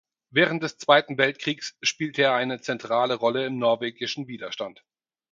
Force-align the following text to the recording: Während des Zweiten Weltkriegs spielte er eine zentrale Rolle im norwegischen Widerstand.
Während 0.31 0.63
des 0.63 0.79
Zweiten 0.79 1.19
Weltkriegs 1.19 1.77
spielte 1.83 2.23
er 2.23 2.33
eine 2.33 2.59
zentrale 2.59 3.13
Rolle 3.13 3.45
im 3.45 3.59
norwegischen 3.59 4.27
Widerstand. 4.27 4.83